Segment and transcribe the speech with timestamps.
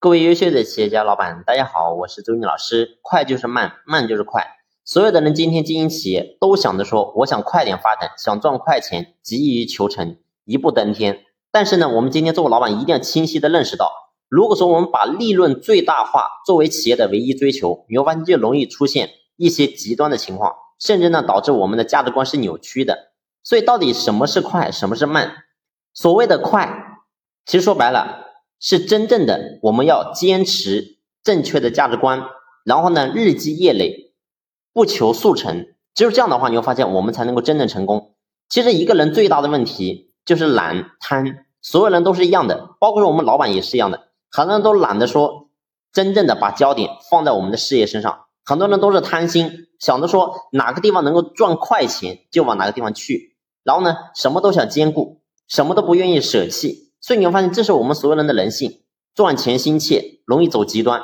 [0.00, 3.00] 各位优秀的企业家老板，大家好，我是周宁老师。
[3.02, 4.46] 快就是慢，慢就是快。
[4.84, 11.24] 所有的人今天经营企业都想着说，我想快点发展，想赚快钱，急于求成，一步登天。
[11.50, 13.90] 但是呢，我们今天作为老板，一定要清晰的认识到，
[14.28, 23.10] 如果说我们把利润最大化作为企业的唯一追求，你会发现就容易出现一些极端的情况，甚至呢导致我们的价值观是扭曲的。
[23.42, 25.38] 所以，到底什么是快，什么是慢？
[25.92, 27.00] 所谓的快，
[27.44, 28.26] 其实说白了。
[28.60, 32.24] 是真正的，我们要坚持正确的价值观，
[32.64, 34.12] 然后呢，日积月累，
[34.72, 35.66] 不求速成。
[35.94, 38.14] 只有这样的话，你会发现我们才能够真正成功。
[38.48, 44.08] 其实一个人最大的问题就是懒贪，所有人都是一样的，包括说我们老板也是一样的。
[44.30, 45.48] 很多人都懒得说
[45.92, 56.87] 真正的把焦点放在我们的事业身上，很多人都是贪心，想着说哪个地方能够赚快钱就往哪个地方去，然后呢，什么都想兼顾，什么都不愿意舍弃。
[57.00, 58.82] 所以你会发现，这是我们所有人的人性，
[59.14, 61.02] 赚钱心切，容易走极端。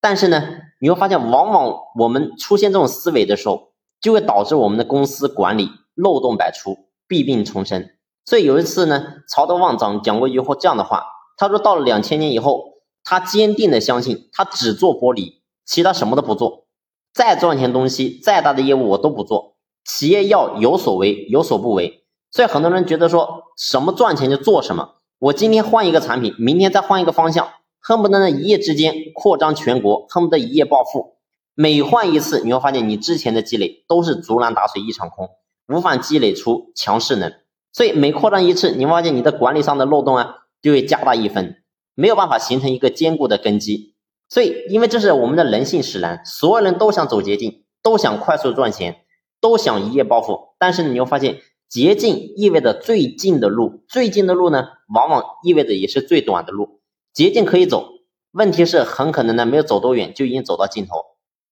[0.00, 0.42] 但是呢，
[0.80, 6.76] 你会发现，往往我们出现这种思维的时候，就会导致我们的公司管理漏洞百出，
[7.06, 7.90] 弊病丛生。
[8.24, 11.04] 所以有一次呢，曹德旺长讲过一句话这样的话，
[11.36, 16.66] 他说到了两千年以后，他坚定的相信，他只做玻璃，其他什么都不做，
[17.12, 19.56] 再赚钱东西，再大的业务我都不做。
[19.84, 22.04] 企业要有所为，有所不为。
[22.30, 25.01] 所以很多人觉得说什么赚钱就做什么。
[25.22, 31.18] 我今天换一个产品，明天再换一个方向，恨不得呢一夜之间扩张全国，恨不得一夜暴富。
[31.54, 35.30] 每换一次，你会发现你之前的积累都是竹篮打水一场空，
[35.68, 37.32] 无法积累出强势能。
[37.72, 41.62] 所以每扩张一次，你会发现你的管理上的漏洞啊就会加大一分，
[41.94, 43.94] 没有办法形成一个坚固的根基。
[44.28, 49.04] 所以，因为这是我们的人性使然，所有人都想走捷径，都想快速赚钱，
[49.40, 51.38] 都想一夜暴富，但是你会发现。
[51.72, 56.82] 捷径意味着最近的路，最近的路呢，往往意味着也是最短的路。
[57.14, 57.88] 捷径可以走，
[58.32, 60.92] 问题是很可能呢，没有走多远就已经走到尽头。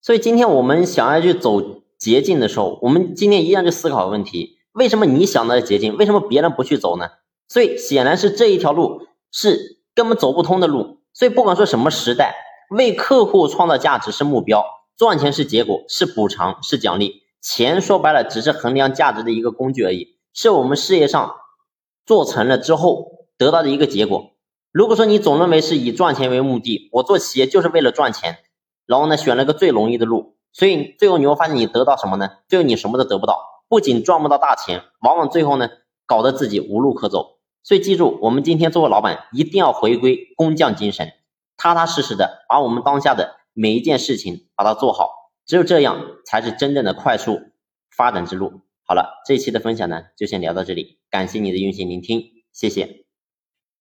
[0.03, 1.63] 所以今天我们想要去走
[1.99, 7.09] 捷径的时候，我们今天一样去思考问题：为什么你想到的捷径，为什么别人不去走呢？
[7.49, 10.99] 所以显然是这一条路是根本走不通的路。
[11.15, 12.35] 所以不管说什么时代，
[12.77, 14.67] 为客户创造价值是目标，
[14.99, 17.23] 赚钱是结果，是补偿，是奖励。
[17.41, 21.37] 钱说白了只是衡量价值的一个工具而已，是我们事业上
[22.05, 24.33] 做成了之后得到的一个结果。
[24.73, 28.39] 如果说你总认为是以赚钱为目的，我做企业就是为了赚钱，
[28.87, 32.31] 然后呢选了个最容易的路，所以最后你会发现你得到什么呢？
[32.49, 35.69] 最后你什么都得不到，不仅赚不到大钱，往往最后呢
[36.07, 37.39] 搞得自己无路可走。
[37.63, 41.13] 所以记住，我们今天作为老板，一定要回归工匠精神，
[41.57, 45.20] 踏踏实实的把我们当下的每一件事情把它做好。
[45.51, 47.41] 只有这样，才是真正的快速
[47.97, 48.61] 发展之路。
[48.87, 52.23] 好了，这一期的分享呢，就先聊到这里，感谢你的用心聆听，
[52.53, 53.10] 谢谢。